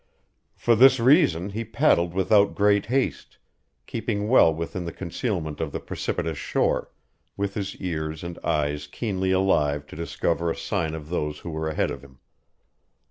[0.55, 3.37] For this reason he paddled without great haste,
[3.85, 6.89] keeping well within the concealment of the precipitous shore,
[7.37, 11.69] with his ears and eyes keenly alive to discover a sign of those who were
[11.69, 12.17] ahead of him.